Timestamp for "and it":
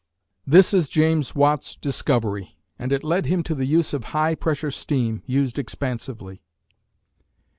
2.79-3.03